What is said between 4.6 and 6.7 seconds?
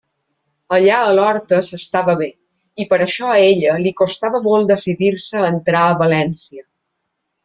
decidir-se a entrar a València.